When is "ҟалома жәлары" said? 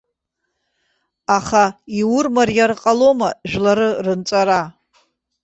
2.81-3.89